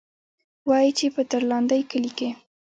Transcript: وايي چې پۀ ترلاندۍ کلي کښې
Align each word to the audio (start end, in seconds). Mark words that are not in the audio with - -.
وايي 0.69 0.91
چې 0.97 1.05
پۀ 1.13 1.21
ترلاندۍ 1.31 1.81
کلي 1.91 2.11
کښې 2.17 2.29